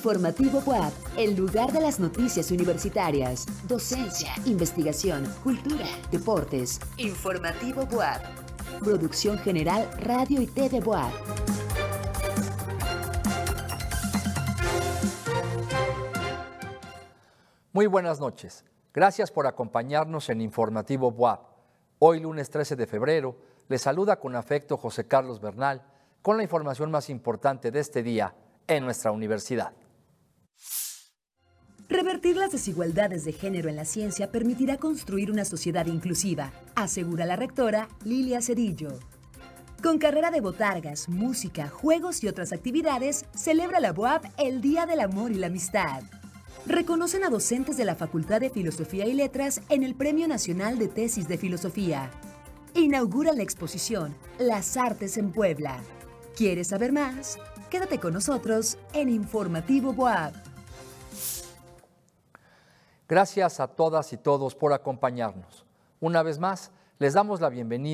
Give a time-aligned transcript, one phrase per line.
[0.00, 6.80] Informativo WAP, el lugar de las noticias universitarias, docencia, investigación, cultura, deportes.
[6.96, 8.22] Informativo WAP.
[8.82, 11.12] Producción General Radio y TV WAP.
[17.74, 18.64] Muy buenas noches.
[18.94, 21.42] Gracias por acompañarnos en Informativo WAP.
[21.98, 23.36] Hoy, lunes 13 de febrero,
[23.68, 25.82] les saluda con afecto José Carlos Bernal
[26.22, 28.34] con la información más importante de este día
[28.66, 29.74] en nuestra universidad.
[31.90, 37.34] Revertir las desigualdades de género en la ciencia permitirá construir una sociedad inclusiva, asegura la
[37.34, 39.00] rectora Lilia Cedillo.
[39.82, 45.00] Con carrera de botargas, música, juegos y otras actividades, celebra la BOAP el Día del
[45.00, 46.04] Amor y la Amistad.
[46.64, 50.86] Reconocen a docentes de la Facultad de Filosofía y Letras en el Premio Nacional de
[50.86, 52.12] Tesis de Filosofía.
[52.74, 55.80] Inauguran la exposición Las Artes en Puebla.
[56.36, 57.36] ¿Quieres saber más?
[57.68, 60.49] Quédate con nosotros en Informativo BOAB.
[63.10, 65.66] Gracias a todas y todos por acompañarnos.
[65.98, 67.88] Una vez más, les damos la bienvenida